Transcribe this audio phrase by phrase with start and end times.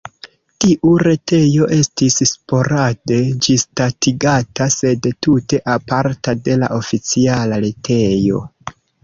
[0.63, 3.19] Tiu retejo estis sporade
[3.49, 8.43] ĝisdatigata, sed tute aparta de la oficiala retejo.